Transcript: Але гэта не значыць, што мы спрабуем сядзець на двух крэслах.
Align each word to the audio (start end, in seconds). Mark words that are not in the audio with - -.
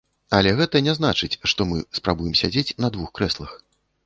Але 0.37 0.53
гэта 0.61 0.79
не 0.87 0.95
значыць, 0.99 1.31
што 1.51 1.67
мы 1.73 1.83
спрабуем 1.99 2.33
сядзець 2.41 2.75
на 2.87 2.93
двух 2.97 3.17
крэслах. 3.21 3.55